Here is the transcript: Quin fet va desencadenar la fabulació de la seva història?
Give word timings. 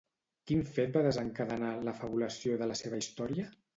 Quin 0.51 0.63
fet 0.77 0.95
va 0.99 1.03
desencadenar 1.07 1.69
la 1.89 1.95
fabulació 1.99 2.57
de 2.63 2.71
la 2.73 2.79
seva 2.81 3.03
història? 3.03 3.51